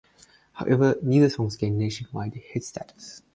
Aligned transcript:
However, 0.53 0.95
neither 1.03 1.29
song 1.29 1.51
gained 1.59 1.77
nationwide 1.77 2.33
hit 2.33 2.63
status. 2.63 3.21